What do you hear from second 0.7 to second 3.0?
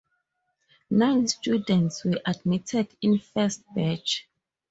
Nine students were admitted